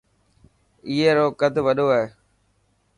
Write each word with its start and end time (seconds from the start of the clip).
اي 0.89 0.97
رو 1.17 1.27
قد 1.39 1.53
وڏو 1.65 1.87
هي. 1.95 2.05